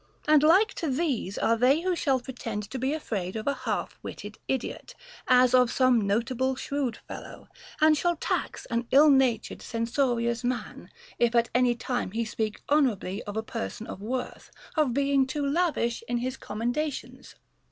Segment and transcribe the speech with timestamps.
[0.27, 3.59] And like to these are they who shall pretend to be afraid of a FROM
[3.59, 3.89] A FRIEND.
[4.01, 4.95] 127 half witted idiot,
[5.27, 11.35] as of some notable shrewd fellow; and shall tax an ill natured censorious man, if
[11.35, 16.03] at any time he speak honorably of a person of worth, of being too lavish
[16.07, 17.35] in his commendations.